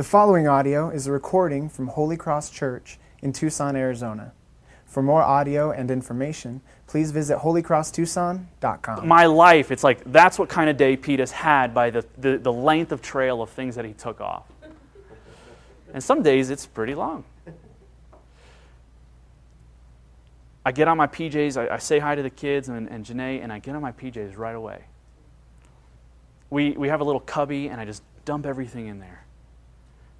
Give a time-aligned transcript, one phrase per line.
[0.00, 4.32] The following audio is a recording from Holy Cross Church in Tucson, Arizona.
[4.86, 9.06] For more audio and information, please visit holycrosstucson.com.
[9.06, 12.38] My life, it's like that's what kind of day Pete has had by the, the,
[12.38, 14.46] the length of trail of things that he took off.
[15.92, 17.22] And some days it's pretty long.
[20.64, 23.42] I get on my PJs, I, I say hi to the kids and, and Janae,
[23.42, 24.82] and I get on my PJs right away.
[26.48, 29.19] We, we have a little cubby, and I just dump everything in there.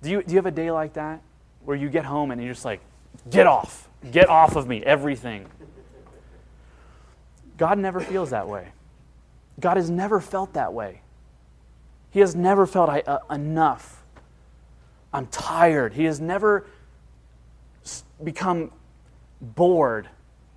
[0.03, 1.21] Do you, do you have a day like that
[1.65, 2.81] where you get home and you're just like,
[3.29, 5.47] get off, get off of me, everything?
[7.59, 8.69] God never feels that way.
[9.59, 11.03] God has never felt that way.
[12.11, 14.03] He has never felt I, uh, enough.
[15.13, 15.93] I'm tired.
[15.93, 16.67] He has never
[18.23, 18.71] become
[19.41, 20.09] bored.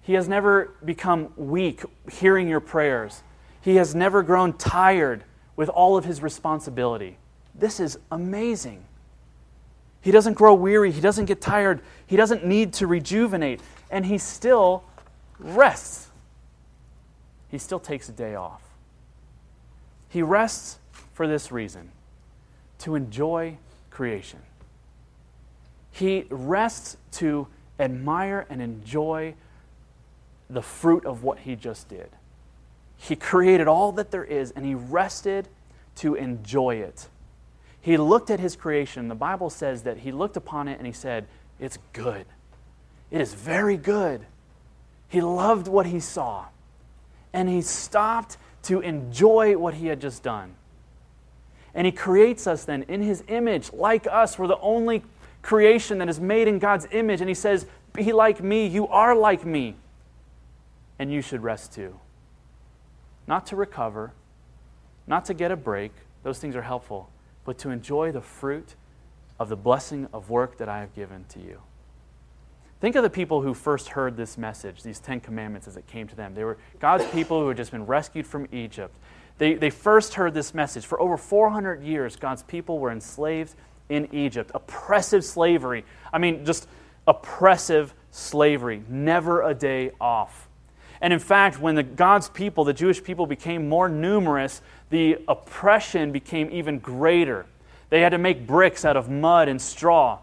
[0.01, 3.23] He has never become weak hearing your prayers.
[3.61, 5.23] He has never grown tired
[5.55, 7.17] with all of his responsibility.
[7.55, 8.83] This is amazing.
[10.03, 10.91] He doesn't grow weary.
[10.91, 11.81] He doesn't get tired.
[12.05, 13.61] He doesn't need to rejuvenate.
[13.89, 14.83] And he still
[15.39, 16.09] rests.
[17.49, 18.61] He still takes a day off.
[20.09, 20.77] He rests
[21.13, 21.89] for this reason
[22.79, 23.57] to enjoy
[23.89, 24.39] creation.
[25.91, 27.47] He rests to
[27.79, 29.35] admire and enjoy
[30.49, 32.09] the fruit of what he just did.
[32.97, 35.47] He created all that there is and he rested
[35.95, 37.07] to enjoy it.
[37.83, 39.09] He looked at his creation.
[39.09, 41.27] The Bible says that he looked upon it and he said,
[41.59, 42.25] It's good.
[43.11, 44.25] It is very good.
[45.09, 46.45] He loved what he saw.
[47.33, 50.55] And he stopped to enjoy what he had just done.
[51.75, 54.39] And he creates us then in his image, like us.
[54.39, 55.03] We're the only
[55.41, 57.19] creation that is made in God's image.
[57.19, 58.65] And he says, Be like me.
[58.65, 59.75] You are like me.
[60.97, 61.99] And you should rest too.
[63.27, 64.13] Not to recover,
[65.05, 65.91] not to get a break.
[66.23, 67.09] Those things are helpful
[67.45, 68.75] but to enjoy the fruit
[69.39, 71.61] of the blessing of work that I have given to you.
[72.79, 76.07] Think of the people who first heard this message, these Ten Commandments, as it came
[76.09, 76.35] to them.
[76.35, 78.93] They were God's people who had just been rescued from Egypt.
[79.37, 80.85] They, they first heard this message.
[80.85, 83.55] For over 400 years, God's people were enslaved
[83.89, 84.51] in Egypt.
[84.53, 85.85] Oppressive slavery.
[86.11, 86.67] I mean, just
[87.07, 88.83] oppressive slavery.
[88.89, 90.49] Never a day off.
[91.01, 94.61] And in fact, when the God's people, the Jewish people, became more numerous,
[94.93, 97.47] the oppression became even greater.
[97.89, 100.19] They had to make bricks out of mud and straw.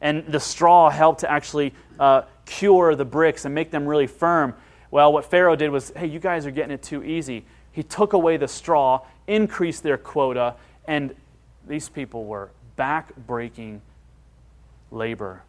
[0.00, 4.54] And the straw helped to actually uh, cure the bricks and make them really firm.
[4.90, 7.44] Well, what Pharaoh did was, hey, you guys are getting it too easy.
[7.72, 10.54] He took away the straw, increased their quota,
[10.88, 11.14] and
[11.68, 13.82] these people were back breaking
[14.90, 15.42] labor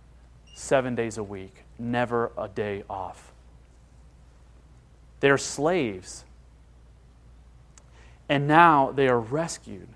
[0.53, 3.31] seven days a week, never a day off.
[5.21, 6.24] They're slaves.
[8.29, 9.87] And now they are rescued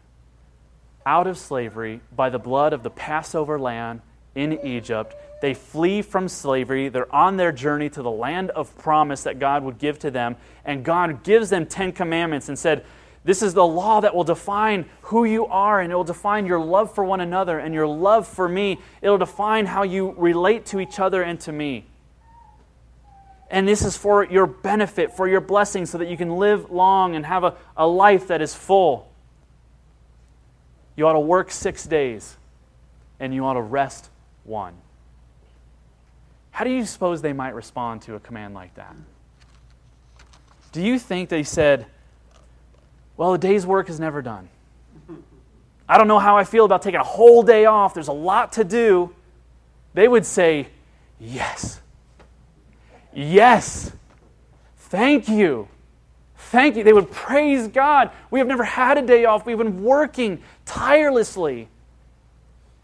[1.05, 4.01] out of slavery by the blood of the Passover lamb
[4.35, 5.15] in Egypt.
[5.41, 6.89] They flee from slavery.
[6.89, 10.35] They're on their journey to the land of promise that God would give to them.
[10.65, 12.85] And God gives them Ten Commandments and said,
[13.23, 16.59] This is the law that will define who you are, and it will define your
[16.59, 18.79] love for one another and your love for me.
[19.01, 21.85] It'll define how you relate to each other and to me.
[23.49, 27.15] And this is for your benefit, for your blessing, so that you can live long
[27.15, 29.11] and have a, a life that is full.
[30.95, 32.37] You ought to work six days,
[33.19, 34.09] and you ought to rest
[34.43, 34.73] one.
[36.51, 38.95] How do you suppose they might respond to a command like that?
[40.71, 41.85] Do you think they said,
[43.17, 44.49] Well, a day's work is never done?
[45.87, 47.95] I don't know how I feel about taking a whole day off.
[47.95, 49.15] There's a lot to do.
[49.93, 50.67] They would say,
[51.19, 51.81] Yes.
[53.13, 53.91] Yes.
[54.77, 55.67] Thank you.
[56.35, 56.83] Thank you.
[56.83, 58.11] They would praise God.
[58.31, 59.45] We have never had a day off.
[59.45, 61.67] We've been working tirelessly.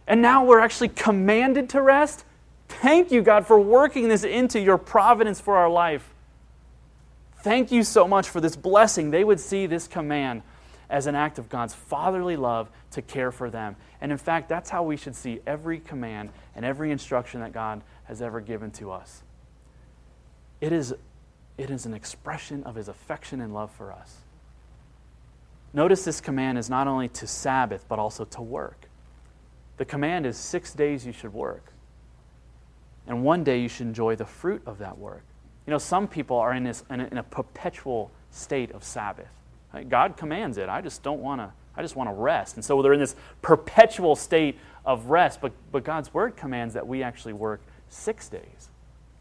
[0.08, 2.25] And now we're actually commanded to rest.
[2.68, 6.14] Thank you, God, for working this into your providence for our life.
[7.40, 9.12] Thank you so much for this blessing.
[9.12, 10.41] They would see this command
[10.90, 13.75] as an act of God's fatherly love to care for them.
[14.02, 17.82] And in fact, that's how we should see every command and every instruction that God
[18.03, 19.23] has ever given to us.
[20.61, 20.93] It is,
[21.57, 24.17] it is an expression of his affection and love for us.
[25.73, 28.87] Notice this command is not only to Sabbath, but also to work.
[29.78, 31.73] The command is six days you should work.
[33.07, 35.23] And one day you should enjoy the fruit of that work.
[35.67, 39.28] You know, some people are in, this, in, a, in a perpetual state of Sabbath.
[39.90, 40.69] God commands it.
[40.69, 41.52] I just don't want to.
[41.75, 42.55] I just want to rest.
[42.55, 45.41] And so they're in this perpetual state of rest.
[45.41, 47.59] But, but God's word commands that we actually work
[47.90, 48.69] six days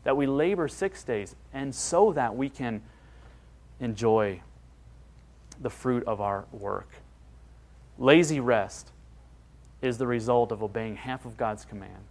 [0.05, 2.83] that we labor six days, and so that we can
[3.81, 4.41] enjoy
[5.61, 6.89] the fruit of our work.
[7.99, 8.93] Lazy rest
[9.83, 12.05] is the result of obeying half of God's command.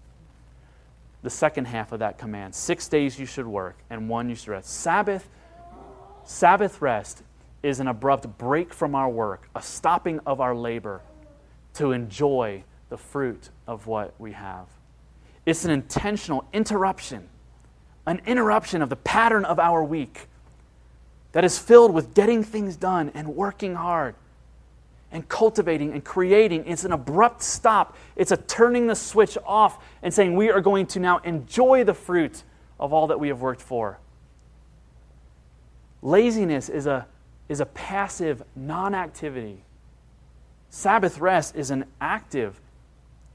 [1.24, 4.50] The second half of that command six days you should work, and one you should
[4.50, 4.70] rest.
[4.70, 5.30] Sabbath,
[6.24, 7.24] Sabbath rest
[7.62, 11.02] is an abrupt break from our work, a stopping of our labor
[11.76, 14.68] to enjoy the fruit of what we have.
[15.46, 17.28] It's an intentional interruption,
[18.06, 20.28] an interruption of the pattern of our week
[21.32, 24.16] that is filled with getting things done and working hard
[25.12, 26.66] and cultivating and creating.
[26.68, 27.96] It's an abrupt stop.
[28.16, 31.94] It's a turning the switch off and saying, we are going to now enjoy the
[31.94, 32.44] fruit
[32.80, 34.00] of all that we have worked for.
[36.02, 37.08] Laziness is a,
[37.48, 39.64] is a passive non activity.
[40.70, 42.60] Sabbath rest is an active,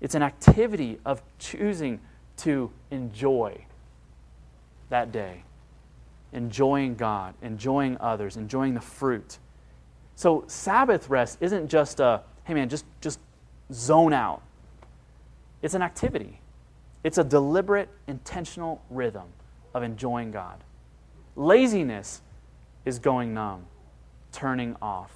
[0.00, 2.00] it's an activity of choosing
[2.38, 3.64] to enjoy
[4.90, 5.44] that day,
[6.32, 9.38] enjoying God, enjoying others, enjoying the fruit
[10.18, 13.20] so Sabbath rest isn't just a, hey man, just, just
[13.72, 14.42] zone out.
[15.62, 16.40] It's an activity.
[17.04, 19.28] It's a deliberate, intentional rhythm
[19.74, 20.64] of enjoying God.
[21.36, 22.20] Laziness
[22.84, 23.66] is going numb,
[24.32, 25.12] turning off.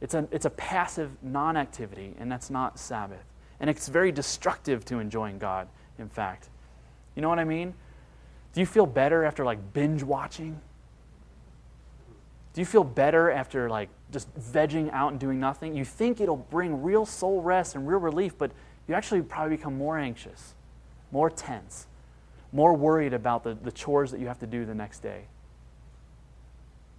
[0.00, 3.26] It's a, it's a passive non activity, and that's not Sabbath.
[3.60, 5.68] And it's very destructive to enjoying God,
[5.98, 6.48] in fact.
[7.14, 7.74] You know what I mean?
[8.54, 10.60] Do you feel better after like binge watching?
[12.54, 15.74] Do you feel better after like just vegging out and doing nothing?
[15.76, 18.52] You think it'll bring real soul rest and real relief, but
[18.86, 20.54] you actually probably become more anxious,
[21.10, 21.88] more tense,
[22.52, 25.24] more worried about the, the chores that you have to do the next day.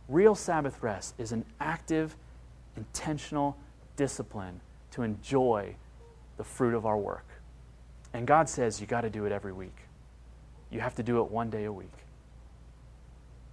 [0.10, 2.18] Real Sabbath rest is an active,
[2.76, 3.56] intentional
[3.96, 4.60] discipline
[4.92, 5.74] to enjoy
[6.36, 7.26] the fruit of our work.
[8.14, 9.85] And God says you got to do it every week.
[10.76, 11.94] You have to do it one day a week.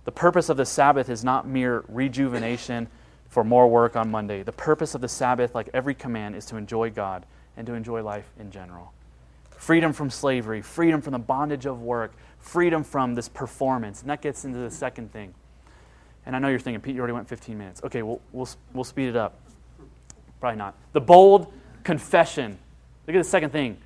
[0.04, 2.88] The purpose of the Sabbath is not mere rejuvenation
[3.28, 4.42] for more work on Monday.
[4.42, 7.24] The purpose of the Sabbath, like every command, is to enjoy God
[7.56, 8.92] and to enjoy life in general.
[9.50, 14.00] Freedom from slavery, freedom from the bondage of work, freedom from this performance.
[14.00, 15.32] And that gets into the second thing.
[16.26, 17.82] And I know you're thinking, Pete, you already went 15 minutes.
[17.84, 19.38] Okay, we'll, we'll, we'll speed it up.
[20.40, 20.75] Probably not.
[20.92, 21.52] The bold
[21.84, 22.58] confession.
[23.06, 23.78] Look at the second thing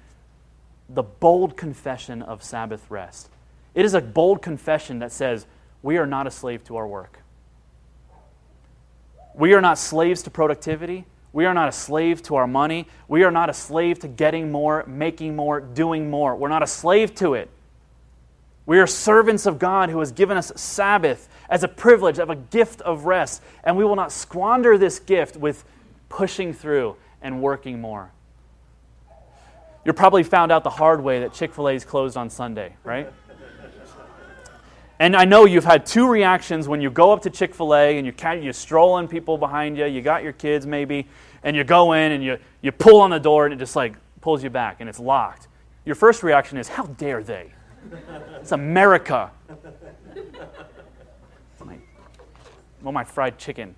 [0.88, 3.28] the bold confession of Sabbath rest.
[3.74, 5.46] It is a bold confession that says,
[5.82, 7.20] we are not a slave to our work.
[9.34, 11.04] We are not slaves to productivity.
[11.32, 12.88] We are not a slave to our money.
[13.08, 16.34] We are not a slave to getting more, making more, doing more.
[16.34, 17.50] We're not a slave to it.
[18.64, 22.34] We are servants of God who has given us Sabbath as a privilege, of a
[22.34, 25.64] gift of rest, and we will not squander this gift with
[26.08, 28.10] pushing through and working more.
[29.86, 32.74] You're probably found out the hard way that Chick fil A is closed on Sunday,
[32.82, 33.08] right?
[34.98, 37.96] And I know you've had two reactions when you go up to Chick fil A
[37.96, 41.06] and you're, you're strolling people behind you, you got your kids maybe,
[41.44, 43.94] and you go in and you, you pull on the door and it just like
[44.20, 45.46] pulls you back and it's locked.
[45.84, 47.52] Your first reaction is, How dare they?
[48.40, 49.30] It's America.
[52.82, 53.74] Well, my fried chicken.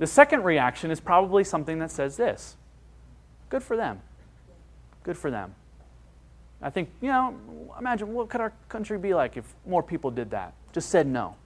[0.00, 2.56] The second reaction is probably something that says this
[3.50, 4.00] Good for them.
[5.02, 5.54] Good for them.
[6.60, 7.36] I think, you know,
[7.78, 10.54] imagine what could our country be like if more people did that?
[10.72, 11.36] Just said no.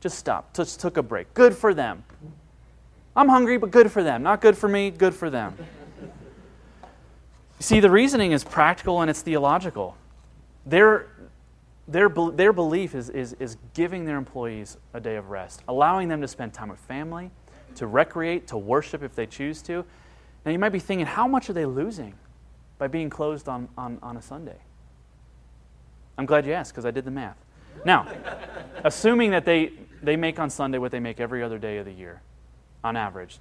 [0.00, 0.56] Just stopped.
[0.56, 1.32] Just took a break.
[1.34, 2.04] Good for them.
[3.16, 4.22] I'm hungry, but good for them.
[4.22, 5.56] Not good for me, good for them.
[7.60, 9.96] See, the reasoning is practical and it's theological.
[10.66, 11.06] Their,
[11.86, 16.20] their, their belief is, is, is giving their employees a day of rest, allowing them
[16.20, 17.30] to spend time with family,
[17.76, 19.84] to recreate, to worship if they choose to.
[20.44, 22.14] Now, you might be thinking, how much are they losing?
[22.78, 24.58] By being closed on, on, on a Sunday?
[26.16, 27.36] I'm glad you asked because I did the math.
[27.84, 28.06] Now,
[28.84, 31.92] assuming that they, they make on Sunday what they make every other day of the
[31.92, 32.22] year,
[32.82, 33.38] on average,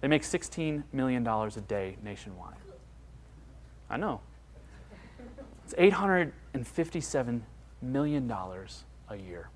[0.00, 2.56] they make $16 million a day nationwide.
[3.88, 4.20] I know.
[5.64, 7.40] It's $857
[7.82, 9.48] million a year.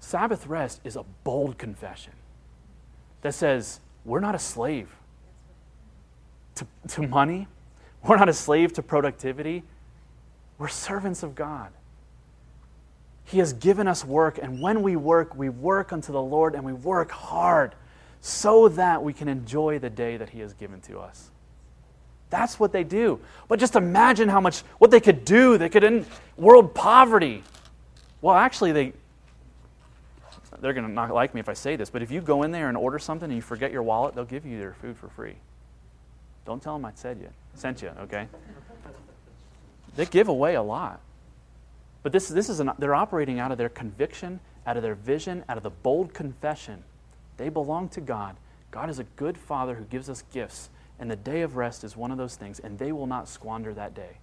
[0.00, 2.12] Sabbath rest is a bold confession
[3.22, 4.88] that says, we're not a slave
[6.56, 7.46] to, to money.
[8.06, 9.62] We're not a slave to productivity.
[10.58, 11.70] We're servants of God.
[13.24, 16.64] He has given us work, and when we work, we work unto the Lord and
[16.64, 17.74] we work hard
[18.20, 21.30] so that we can enjoy the day that He has given to us.
[22.30, 23.20] That's what they do.
[23.48, 25.58] But just imagine how much, what they could do.
[25.58, 26.06] They could end
[26.36, 27.42] world poverty.
[28.22, 28.92] Well, actually, they,
[30.60, 32.50] they're going to not like me if I say this, but if you go in
[32.50, 35.08] there and order something and you forget your wallet, they'll give you their food for
[35.08, 35.34] free.
[36.44, 38.28] Don't tell them I said you, sent you, okay?
[39.96, 41.00] They give away a lot.
[42.02, 45.44] But this, this is an, they're operating out of their conviction, out of their vision,
[45.48, 46.82] out of the bold confession.
[47.36, 48.36] They belong to God.
[48.70, 51.96] God is a good father who gives us gifts, And the day of rest is
[51.96, 54.18] one of those things, and they will not squander that day.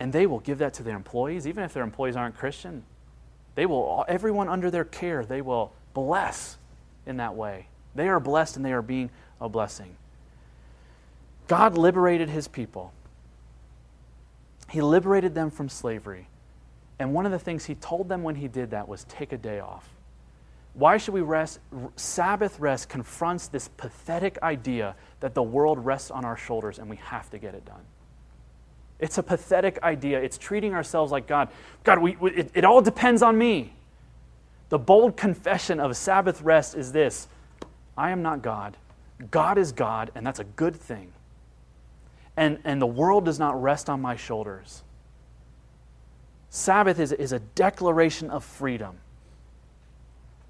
[0.00, 2.84] And they will give that to their employees, even if their employees aren't Christian.
[3.54, 6.58] They will, everyone under their care, they will bless
[7.06, 7.66] in that way.
[7.94, 9.10] They are blessed and they are being
[9.40, 9.96] a blessing.
[11.48, 12.92] God liberated his people.
[14.70, 16.28] He liberated them from slavery.
[16.98, 19.38] And one of the things he told them when he did that was take a
[19.38, 19.88] day off.
[20.74, 21.58] Why should we rest?
[21.96, 26.96] Sabbath rest confronts this pathetic idea that the world rests on our shoulders and we
[26.96, 27.82] have to get it done.
[28.98, 30.20] It's a pathetic idea.
[30.20, 31.48] It's treating ourselves like God.
[31.84, 33.72] God, we, it, it all depends on me.
[34.68, 37.28] The bold confession of Sabbath rest is this
[37.96, 38.76] I am not God.
[39.30, 41.12] God is God, and that's a good thing.
[42.38, 44.84] And, and the world does not rest on my shoulders.
[46.50, 48.96] Sabbath is, is a declaration of freedom.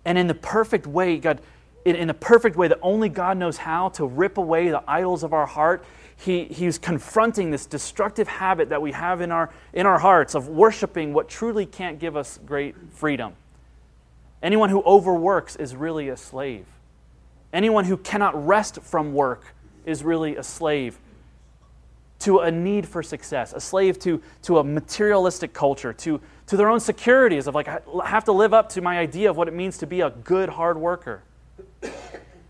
[0.04, 1.40] And in the perfect way, God,
[1.86, 5.22] in, in the perfect way that only God knows how to rip away the idols
[5.22, 5.82] of our heart,
[6.14, 10.46] he, he's confronting this destructive habit that we have in our, in our hearts of
[10.46, 13.32] worshiping what truly can't give us great freedom.
[14.42, 16.66] Anyone who overworks is really a slave.
[17.50, 19.54] Anyone who cannot rest from work
[19.86, 20.98] is really a slave
[22.20, 26.68] to a need for success, a slave to, to a materialistic culture, to, to their
[26.68, 29.54] own securities of like, I have to live up to my idea of what it
[29.54, 31.22] means to be a good hard worker.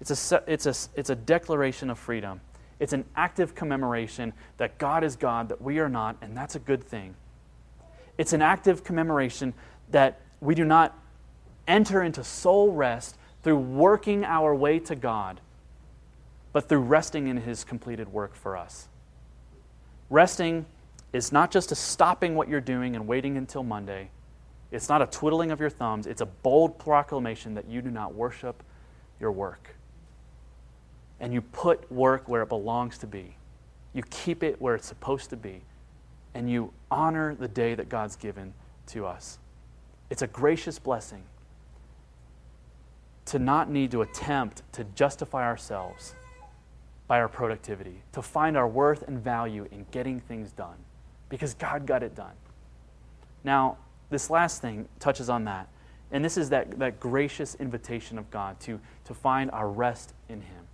[0.00, 2.40] It's a, it's a, it's a declaration of freedom.
[2.80, 6.60] It's an active commemoration that God is God, that we are not, and that's a
[6.60, 7.14] good thing.
[8.16, 9.52] It's an active commemoration
[9.90, 10.96] that we do not
[11.66, 15.40] enter into soul rest through working our way to God,
[16.52, 18.88] but through resting in His completed work for us.
[20.10, 20.66] Resting
[21.12, 24.10] is not just a stopping what you're doing and waiting until Monday.
[24.70, 26.06] It's not a twiddling of your thumbs.
[26.06, 28.62] It's a bold proclamation that you do not worship
[29.18, 29.74] your work.
[31.20, 33.36] And you put work where it belongs to be.
[33.92, 35.62] You keep it where it's supposed to be.
[36.34, 38.52] And you honor the day that God's given
[38.88, 39.38] to us.
[40.10, 41.22] It's a gracious blessing
[43.26, 46.14] to not need to attempt to justify ourselves
[47.08, 50.76] by our productivity, to find our worth and value in getting things done,
[51.28, 52.34] because God got it done.
[53.42, 53.78] Now,
[54.10, 55.68] this last thing touches on that,
[56.12, 60.42] and this is that, that gracious invitation of God to, to find our rest in
[60.42, 60.64] Him.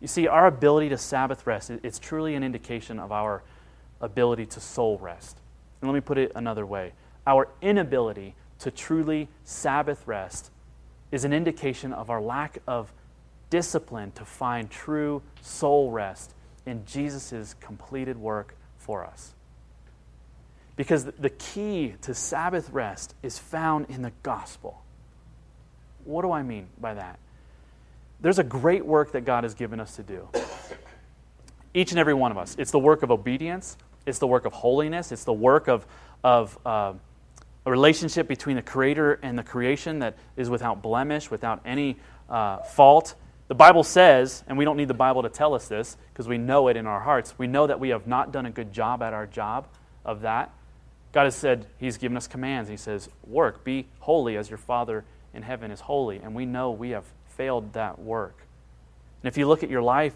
[0.00, 3.42] You see, our ability to Sabbath rest, it's truly an indication of our
[4.00, 5.38] ability to soul rest.
[5.80, 6.92] And let me put it another way
[7.26, 10.50] our inability to truly Sabbath rest
[11.10, 12.92] is an indication of our lack of
[13.50, 16.34] discipline to find true soul rest
[16.64, 19.34] in Jesus' completed work for us.
[20.74, 24.82] Because the key to Sabbath rest is found in the gospel.
[26.04, 27.18] What do I mean by that?
[28.20, 30.28] There's a great work that God has given us to do.
[31.74, 32.56] Each and every one of us.
[32.58, 33.76] It's the work of obedience,
[34.06, 35.86] it's the work of holiness, it's the work of,
[36.22, 36.94] of uh,
[37.66, 41.96] a relationship between the Creator and the creation that is without blemish, without any
[42.30, 43.14] uh, fault.
[43.48, 46.36] The Bible says, and we don't need the Bible to tell us this because we
[46.36, 49.02] know it in our hearts, we know that we have not done a good job
[49.02, 49.68] at our job
[50.04, 50.50] of that.
[51.12, 52.68] God has said, He's given us commands.
[52.68, 56.18] He says, Work, be holy as your Father in heaven is holy.
[56.18, 58.36] And we know we have failed that work.
[59.22, 60.14] And if you look at your life,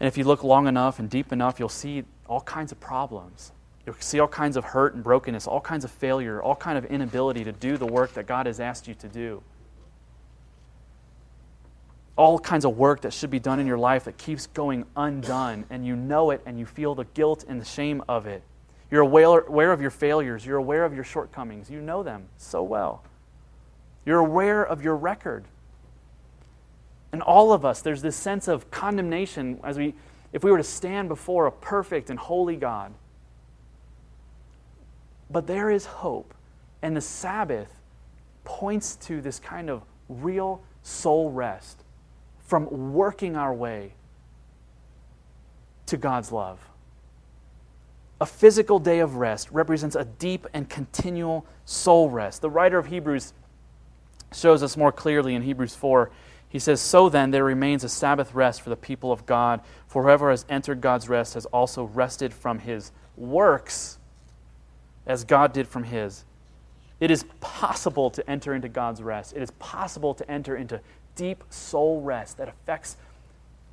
[0.00, 3.52] and if you look long enough and deep enough, you'll see all kinds of problems.
[3.84, 6.86] You'll see all kinds of hurt and brokenness, all kinds of failure, all kind of
[6.86, 9.42] inability to do the work that God has asked you to do
[12.16, 15.64] all kinds of work that should be done in your life that keeps going undone,
[15.68, 18.42] and you know it and you feel the guilt and the shame of it.
[18.90, 23.02] You're aware, of your failures, you're aware of your shortcomings, you know them so well.
[24.04, 25.44] You're aware of your record.
[27.12, 29.94] And all of us, there's this sense of condemnation as we,
[30.32, 32.94] if we were to stand before a perfect and holy God.
[35.28, 36.32] But there is hope.
[36.82, 37.74] And the Sabbath
[38.44, 41.82] points to this kind of real soul rest
[42.46, 43.92] from working our way
[45.86, 46.58] to God's love.
[48.20, 52.40] A physical day of rest represents a deep and continual soul rest.
[52.40, 53.34] The writer of Hebrews
[54.32, 56.10] shows us more clearly in Hebrews 4.
[56.48, 60.04] He says, So then, there remains a Sabbath rest for the people of God, for
[60.04, 63.98] whoever has entered God's rest has also rested from his works,
[65.06, 66.24] as God did from his.
[66.98, 69.34] It is possible to enter into God's rest.
[69.36, 70.80] It is possible to enter into
[71.16, 72.96] deep soul rest that affects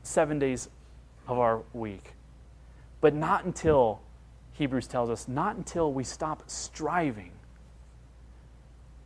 [0.01, 0.69] seven days
[1.27, 2.13] of our week.
[3.01, 4.01] But not until,
[4.53, 7.31] Hebrews tells us, not until we stop striving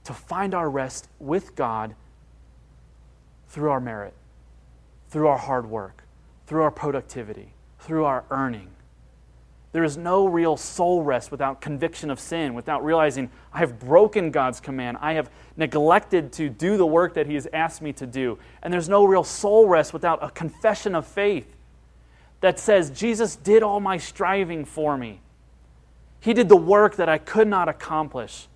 [0.06, 1.96] to find our rest with God
[3.50, 4.14] through our merit,
[5.10, 6.04] through our hard work,
[6.46, 8.70] through our productivity, through our earning.
[9.74, 14.32] There is no real soul rest without conviction of sin, without realizing I have broken
[14.32, 14.98] God's command.
[15.02, 18.40] I have neglected to do the work that He has asked me to do.
[18.64, 21.54] And there's no real soul rest without a confession of faith
[22.40, 25.22] that says, Jesus did all my striving for me.
[26.20, 28.48] He did the work that I could not accomplish.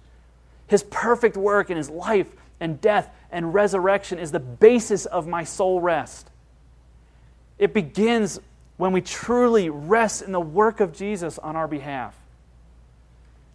[0.68, 5.44] His perfect work in His life and death and resurrection is the basis of my
[5.44, 6.30] soul rest.
[7.58, 8.39] It begins
[8.81, 12.17] when we truly rest in the work of Jesus on our behalf.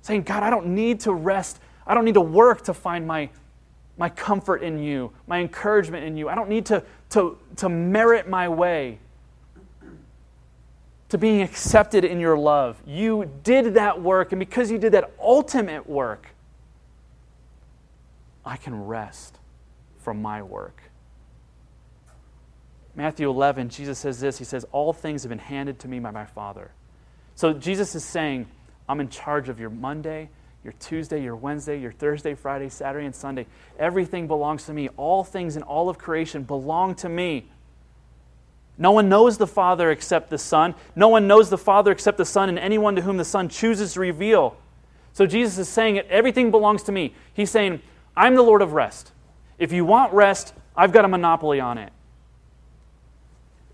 [0.03, 1.59] Saying, God, I don't need to rest.
[1.85, 3.31] I don't need to work to find my,
[3.99, 6.29] my comfort in you, my encouragement in you.
[6.29, 9.01] I don't need to, to, to merit my way
[11.09, 12.81] to being accepted in your love.
[12.87, 16.29] You did that work, and because you did that ultimate work,
[18.45, 19.41] I can rest
[19.99, 20.83] from my work.
[22.97, 26.11] Matthew 11, Jesus says this He says, All things have been handed to me by
[26.11, 26.71] my Father.
[27.35, 28.47] So Jesus is saying,
[28.89, 30.31] I'm in charge of your Monday,
[30.65, 33.47] your Tuesday, your Wednesday, your Thursday, Friday, Saturday, and Sunday.
[33.79, 34.89] Everything belongs to me.
[34.97, 37.47] All things in all of creation belong to me.
[38.79, 40.75] No one knows the Father except the Son.
[40.95, 43.95] No one knows the Father except the Son and anyone to whom the Son chooses
[43.95, 44.57] to reveal.
[45.13, 47.15] So Jesus is saying everything belongs to me.
[47.33, 47.81] He's saying,
[48.17, 49.13] I'm the Lord of rest.
[49.59, 51.93] If you want rest, I've got a monopoly on it.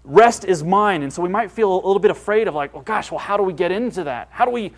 [0.04, 1.02] Rest is mine.
[1.02, 3.36] And so we might feel a little bit afraid of, like, oh gosh, well, how
[3.36, 4.28] do we get into that?
[4.30, 4.72] How do we,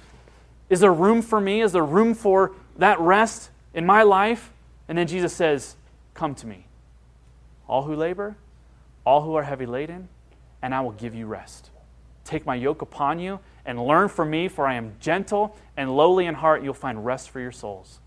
[0.69, 1.62] is there room for me?
[1.62, 4.52] Is there room for that rest in my life?
[4.88, 5.76] And then Jesus says,
[6.12, 6.66] Come to me,
[7.66, 8.37] all who labor,
[9.04, 10.09] all who are heavy laden,
[10.62, 11.71] and I will give you rest.
[12.25, 16.26] Take my yoke upon you and learn from me, for I am gentle and lowly
[16.26, 16.62] in heart.
[16.62, 17.99] You'll find rest for your souls.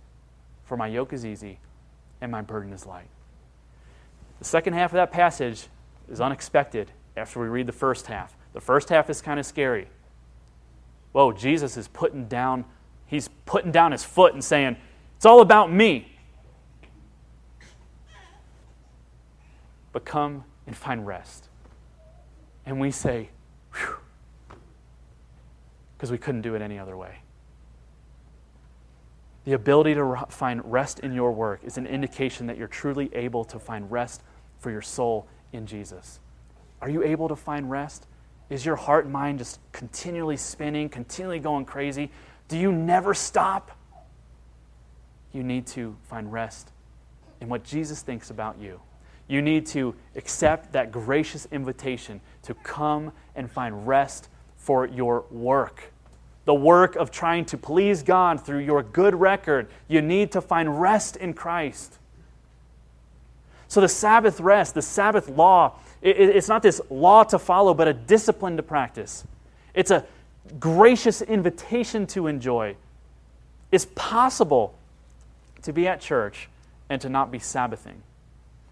[0.64, 1.60] For my yoke is easy
[2.22, 3.10] and my burden is light.
[4.40, 5.68] The second half of that passage
[6.10, 8.38] is unexpected after we read the first half.
[8.54, 9.88] The first half is kind of scary.
[11.12, 12.66] Whoa, Jesus is putting down,
[13.06, 14.78] he's putting down his foot and saying,
[15.16, 16.14] It's all about me.
[19.92, 21.50] But come and find rest.
[22.66, 23.30] And we say,
[25.98, 27.20] because we couldn't do it any other way.
[29.46, 33.46] The ability to find rest in your work is an indication that you're truly able
[33.46, 34.22] to find rest
[34.60, 36.20] for your soul in Jesus.
[36.82, 38.06] Are you able to find rest?
[38.50, 42.12] Is your heart and mind just continually spinning, continually going crazy?
[42.48, 43.72] Do you never stop?
[45.34, 46.72] You need to find rest
[47.42, 48.80] in what Jesus thinks about you.
[49.28, 55.92] You need to accept that gracious invitation to come and find rest for your work
[56.48, 60.80] the work of trying to please God through your good record, you need to find
[60.80, 62.00] rest in Christ.
[63.68, 67.94] So, the Sabbath rest, the Sabbath law, it's not this law to follow, but a
[67.94, 69.26] discipline to practice.
[69.74, 70.06] It's a
[70.60, 72.76] gracious invitation to enjoy.
[73.72, 74.76] It's possible
[75.64, 76.50] to be at church
[76.90, 78.02] and to not be Sabbathing.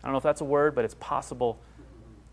[0.02, 1.60] I don't know if that's a word, but it's possible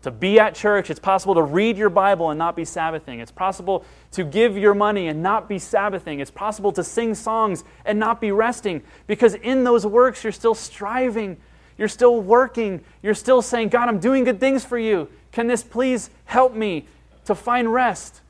[0.03, 0.89] to be at church.
[0.89, 3.19] It's possible to read your Bible and not be Sabbathing.
[3.19, 6.19] It's possible to give your money and not be Sabbathing.
[6.19, 10.55] It's possible to sing songs and not be resting because in those works you're still
[10.55, 11.37] striving.
[11.77, 12.81] You're still working.
[13.01, 15.09] You're still saying, God, I'm doing good things for you.
[15.31, 16.87] Can this please help me
[17.25, 18.21] to find rest?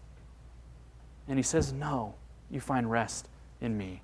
[1.27, 2.15] And he says, No,
[2.49, 3.27] you find rest
[3.61, 4.01] in me.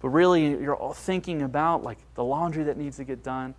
[0.00, 3.54] But really, you're all thinking about like the laundry that needs to get done,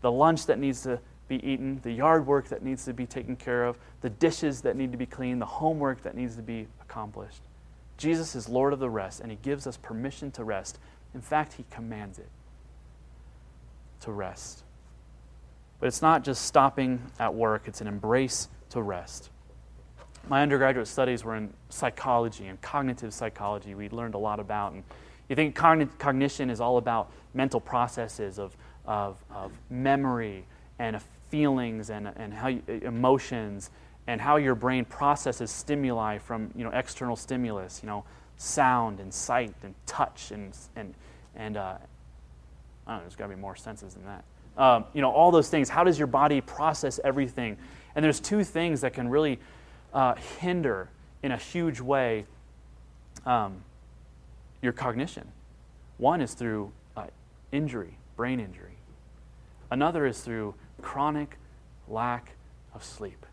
[0.00, 3.36] the lunch that needs to be eaten, the yard work that needs to be taken
[3.36, 6.66] care of, the dishes that need to be cleaned, the homework that needs to be
[6.80, 7.42] accomplished.
[7.96, 10.78] Jesus is Lord of the rest, and He gives us permission to rest.
[11.14, 12.28] In fact, He commands it
[14.00, 14.64] to rest.
[15.80, 19.30] But it's not just stopping at work, it's an embrace to rest.
[20.28, 23.74] My undergraduate studies were in psychology and cognitive psychology.
[23.74, 24.72] We learned a lot about.
[24.72, 24.82] And
[25.28, 30.44] you think cognition is all about mental processes of, of, of memory
[30.78, 33.70] and feelings and, and how you, emotions
[34.06, 38.04] and how your brain processes stimuli from you know, external stimulus, you know,
[38.36, 40.94] sound and sight and touch and, and,
[41.36, 41.76] and uh,
[42.88, 44.24] Don't know, there's got to be more senses than that.
[44.56, 45.68] Um, you know, all those things.
[45.68, 47.56] How does your body process everything?
[47.94, 49.38] And there's two things that can really
[49.92, 50.88] uh, hinder
[51.22, 52.24] in a huge way
[53.26, 53.62] um,
[54.62, 55.28] your cognition.
[55.98, 57.06] One is through uh,
[57.52, 58.78] injury, brain injury.
[59.70, 61.36] Another is through chronic
[61.88, 62.32] lack
[62.74, 63.26] of sleep.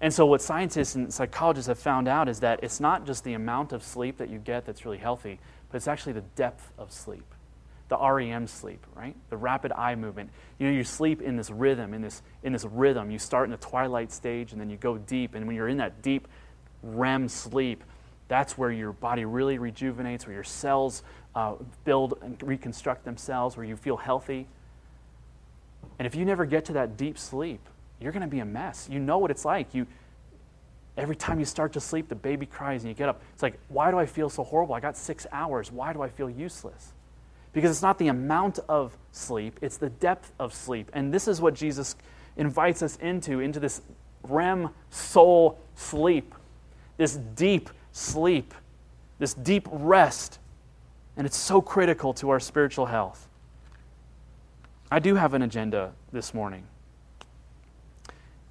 [0.00, 3.32] And so, what scientists and psychologists have found out is that it's not just the
[3.32, 5.38] amount of sleep that you get that's really healthy,
[5.70, 7.24] but it's actually the depth of sleep.
[7.88, 9.14] The REM sleep, right?
[9.30, 10.30] The rapid eye movement.
[10.58, 13.10] You know, you sleep in this rhythm, in this, in this rhythm.
[13.10, 15.34] You start in the twilight stage and then you go deep.
[15.34, 16.26] And when you're in that deep
[16.82, 17.84] REM sleep,
[18.28, 23.64] that's where your body really rejuvenates, where your cells uh, build and reconstruct themselves, where
[23.64, 24.48] you feel healthy.
[25.98, 27.60] And if you never get to that deep sleep,
[28.00, 28.88] you're going to be a mess.
[28.90, 29.74] You know what it's like.
[29.74, 29.86] You,
[30.96, 33.22] every time you start to sleep, the baby cries and you get up.
[33.32, 34.74] It's like, why do I feel so horrible?
[34.74, 35.70] I got six hours.
[35.70, 36.92] Why do I feel useless?
[37.56, 40.90] Because it's not the amount of sleep, it's the depth of sleep.
[40.92, 41.96] And this is what Jesus
[42.36, 43.80] invites us into, into this
[44.24, 46.34] REM soul sleep,
[46.98, 48.52] this deep sleep,
[49.18, 50.38] this deep rest.
[51.16, 53.26] And it's so critical to our spiritual health.
[54.90, 56.66] I do have an agenda this morning.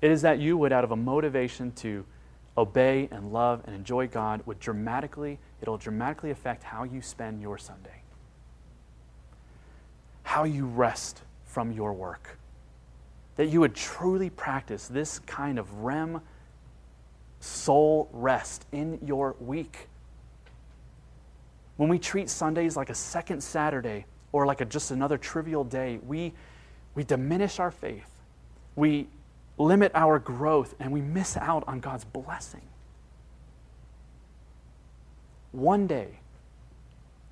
[0.01, 2.05] It is that you would, out of a motivation to
[2.57, 7.59] obey and love and enjoy God, would dramatically, it'll dramatically affect how you spend your
[7.59, 8.01] Sunday
[10.35, 12.37] how you rest from your work.
[13.37, 16.19] That you would truly practice this kind of REM
[17.39, 19.87] soul rest in your week.
[21.77, 25.99] When we treat Sundays like a second Saturday or like a, just another trivial day,
[26.05, 26.33] we,
[26.95, 28.11] we diminish our faith,
[28.75, 29.07] we
[29.57, 32.67] limit our growth, and we miss out on God's blessing.
[35.53, 36.19] One day,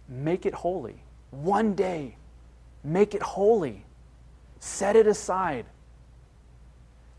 [0.08, 1.04] make it holy.
[1.32, 2.16] One day,
[2.84, 3.86] Make it holy.
[4.60, 5.66] Set it aside.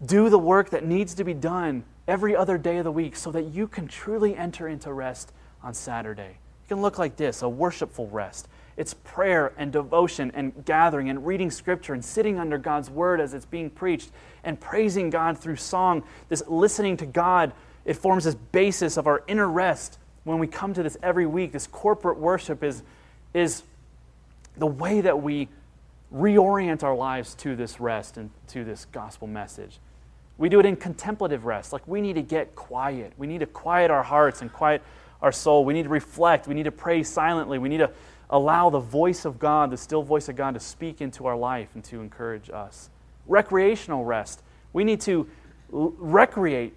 [0.05, 3.31] Do the work that needs to be done every other day of the week so
[3.33, 6.39] that you can truly enter into rest on Saturday.
[6.65, 8.49] It can look like this a worshipful rest.
[8.77, 13.33] It's prayer and devotion and gathering and reading scripture and sitting under God's word as
[13.33, 14.11] it's being preached
[14.43, 16.03] and praising God through song.
[16.29, 17.53] This listening to God,
[17.85, 21.53] it forms this basis of our inner rest when we come to this every week.
[21.53, 22.83] This corporate worship is,
[23.33, 23.63] is
[24.57, 25.49] the way that we
[26.15, 29.81] reorient our lives to this rest and to this gospel message.
[30.39, 31.73] We do it in contemplative rest.
[31.73, 33.13] Like we need to get quiet.
[33.17, 34.83] We need to quiet our hearts and quiet
[35.23, 35.65] our soul.
[35.65, 36.47] We need to reflect.
[36.47, 37.59] We need to pray silently.
[37.59, 37.91] We need to
[38.31, 41.69] allow the voice of God, the still voice of God, to speak into our life
[41.75, 42.91] and to encourage us.
[43.27, 44.43] Recreational rest.
[44.73, 45.29] We need to
[45.71, 46.75] recreate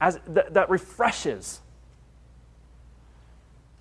[0.00, 1.60] as th- that refreshes.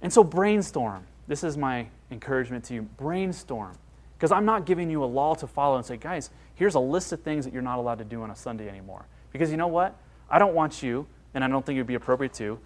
[0.02, 1.06] And so brainstorm.
[1.28, 2.84] This is my encouragement to you.
[2.84, 3.78] Brainstorm.
[4.18, 7.12] Because I'm not giving you a law to follow and say, guys, here's a list
[7.12, 9.06] of things that you're not allowed to do on a Sunday anymore.
[9.34, 9.98] Because you know what?
[10.30, 12.58] I don't want you, and I don't think it would be appropriate to.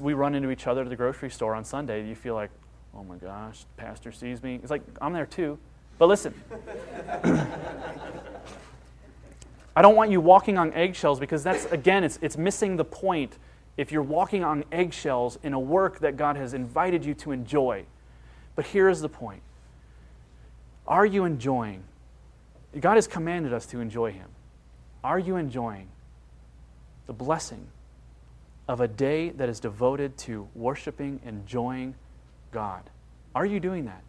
[0.00, 2.08] We run into each other at the grocery store on Sunday.
[2.08, 2.50] You feel like,
[2.94, 4.58] oh my gosh, the pastor sees me.
[4.62, 5.58] It's like, I'm there too.
[5.98, 6.34] But listen,
[9.76, 13.38] I don't want you walking on eggshells because that's, again, it's, it's missing the point
[13.76, 17.84] if you're walking on eggshells in a work that God has invited you to enjoy.
[18.56, 19.42] But here is the point
[20.88, 21.84] Are you enjoying?
[22.80, 24.28] God has commanded us to enjoy Him.
[25.04, 25.88] Are you enjoying
[27.06, 27.68] the blessing
[28.68, 31.94] of a day that is devoted to worshiping, enjoying
[32.50, 32.82] God?
[33.34, 34.02] Are you doing that?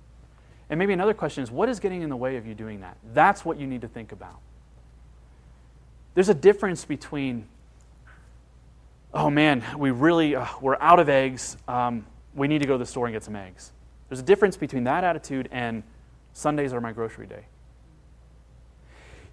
[0.70, 2.98] And maybe another question is what is getting in the way of you doing that?
[3.14, 4.40] That's what you need to think about.
[6.14, 7.48] There's a difference between,
[9.14, 11.58] oh man, we really, uh, we're out of eggs.
[11.68, 12.06] Um,
[12.36, 13.72] we need to go to the store and get some eggs.
[14.10, 15.84] There's a difference between that attitude and
[16.34, 17.46] Sundays are my grocery day.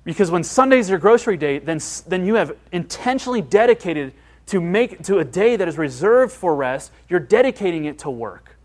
[0.05, 4.13] Because when Sundays are your grocery day, then, then you have intentionally dedicated
[4.47, 8.57] to make to a day that is reserved for rest, you're dedicating it to work.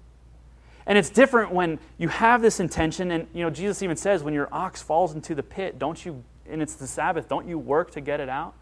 [0.85, 4.33] And it's different when you have this intention, and you know, Jesus even says, when
[4.33, 7.91] your ox falls into the pit, don't you, and it's the Sabbath, don't you work
[7.91, 8.53] to get it out?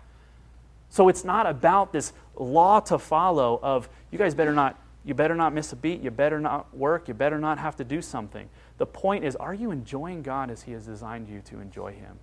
[0.90, 5.36] So it's not about this law to follow of you guys better not you better
[5.36, 6.02] not miss a beat.
[6.02, 7.08] You better not work.
[7.08, 8.50] You better not have to do something.
[8.78, 12.20] The point is, are you enjoying God as He has designed you to enjoy Him?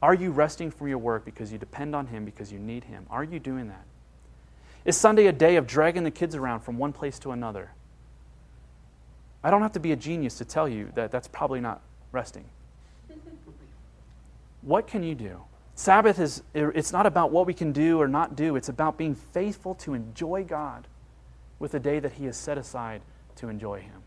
[0.00, 3.04] Are you resting from your work because you depend on Him, because you need Him?
[3.10, 3.84] Are you doing that?
[4.84, 7.72] Is Sunday a day of dragging the kids around from one place to another?
[9.42, 12.44] I don't have to be a genius to tell you that that's probably not resting.
[14.62, 15.40] what can you do?
[15.74, 18.54] Sabbath is it's not about what we can do or not do.
[18.54, 20.86] It's about being faithful to enjoy God
[21.60, 23.02] with the day that He has set aside
[23.36, 24.02] to enjoy Him.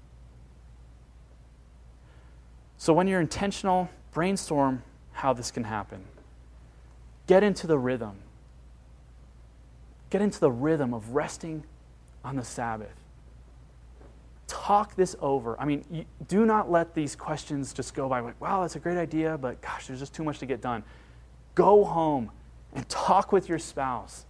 [2.78, 6.04] So, when you're intentional, brainstorm how this can happen.
[7.28, 8.18] Get into the rhythm.
[10.10, 11.64] Get into the rhythm of resting
[12.26, 12.94] on the Sabbath.
[14.48, 15.60] Talk this over.
[15.60, 18.80] I mean, you, do not let these questions just go by like, wow, that's a
[18.80, 20.84] great idea, but gosh, there's just too much to get done.
[21.56, 22.32] Go home
[22.74, 24.26] and talk with your spouse.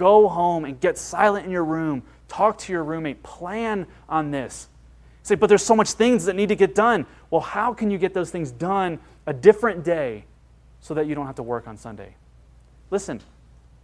[0.00, 2.02] Go home and get silent in your room.
[2.26, 3.22] Talk to your roommate.
[3.22, 4.70] Plan on this.
[5.22, 7.04] say, but there's so much things that need to get done.
[7.28, 10.24] Well, how can you get those things done a different day
[10.80, 12.14] so that you don't have to work on Sunday?
[12.90, 13.20] Listen,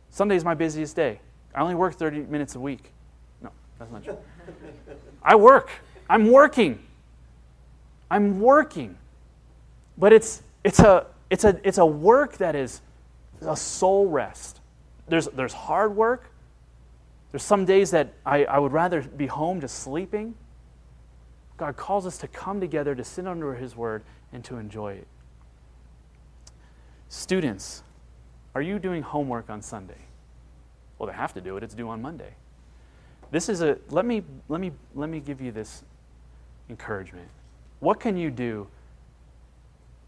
[0.09, 1.21] Sunday is my busiest day.
[1.55, 2.93] I only work 30 minutes a week.
[3.43, 4.17] No, that's not true.
[5.23, 5.69] I work.
[6.09, 6.79] I'm working.
[8.11, 8.97] I'm working.
[9.99, 12.81] But it's, it's, a, it's, a, it's a work that is
[13.43, 14.61] a soul rest.
[15.09, 16.31] There's, there's hard work.
[17.31, 20.35] There's some days that I, I would rather be home just sleeping.
[21.57, 25.07] God calls us to come together to sit under His word and to enjoy it.
[27.09, 27.83] Students,
[28.55, 29.99] are you doing homework on Sunday?
[30.99, 31.63] Well, they have to do it.
[31.63, 32.35] It's due on Monday.
[33.31, 35.83] This is a let me let me let me give you this
[36.69, 37.29] encouragement.
[37.81, 38.67] What can you do?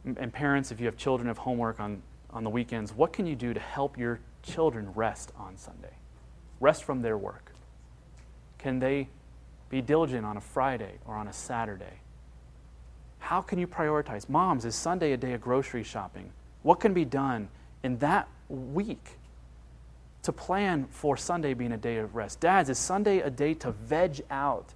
[0.05, 3.35] And parents, if you have children have homework on, on the weekends, what can you
[3.35, 5.95] do to help your children rest on Sunday?
[6.61, 7.53] Rest from their work.
[8.59, 9.09] Can they
[9.71, 12.01] be diligent on a Friday or on a Saturday?
[13.19, 14.29] How can you prioritize?
[14.29, 16.31] Moms, is Sunday a day of grocery shopping?
[16.63, 17.49] What can be done
[17.83, 19.19] in that week
[20.23, 22.41] to plan for Sunday being a day of rest?
[22.41, 24.73] Dads, is Sunday a day to veg out,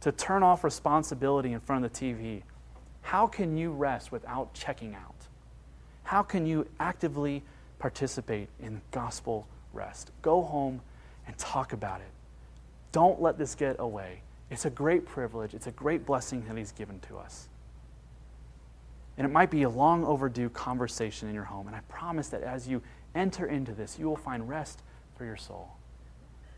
[0.00, 2.42] to turn off responsibility in front of the TV?
[3.02, 5.14] How can you rest without checking out?
[6.04, 7.42] How can you actively
[7.78, 10.10] participate in gospel rest?
[10.22, 10.80] Go home
[11.26, 12.10] and talk about it.
[12.92, 14.22] Don't let this get away.
[14.50, 17.48] It's a great privilege, it's a great blessing that He's given to us.
[19.18, 21.66] And it might be a long overdue conversation in your home.
[21.66, 22.82] And I promise that as you
[23.14, 24.82] enter into this, you will find rest
[25.16, 25.70] for your soul.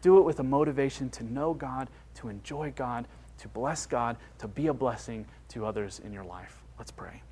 [0.03, 3.07] Do it with a motivation to know God, to enjoy God,
[3.39, 6.63] to bless God, to be a blessing to others in your life.
[6.79, 7.23] Let's pray.